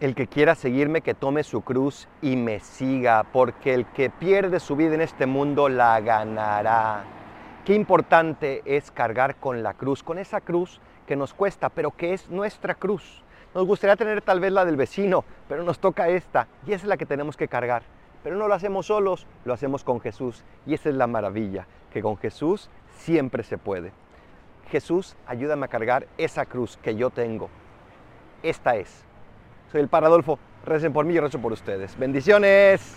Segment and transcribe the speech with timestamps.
[0.00, 4.58] El que quiera seguirme, que tome su cruz y me siga, porque el que pierde
[4.58, 7.04] su vida en este mundo la ganará.
[7.66, 12.14] Qué importante es cargar con la cruz, con esa cruz que nos cuesta, pero que
[12.14, 13.22] es nuestra cruz.
[13.54, 16.88] Nos gustaría tener tal vez la del vecino, pero nos toca esta y esa es
[16.88, 17.82] la que tenemos que cargar.
[18.22, 20.44] Pero no lo hacemos solos, lo hacemos con Jesús.
[20.64, 23.92] Y esa es la maravilla, que con Jesús siempre se puede.
[24.70, 27.50] Jesús, ayúdame a cargar esa cruz que yo tengo.
[28.42, 29.09] Esta es.
[29.70, 30.38] Soy el Paradolfo.
[30.64, 31.96] Recen por mí y rezo por ustedes.
[31.98, 32.96] Bendiciones.